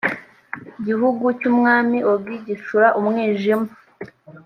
gihugu 0.85 1.23
cy’umwami 1.39 1.97
ogi 2.11 2.35
gicura 2.47 2.87
umwijima 2.99 3.69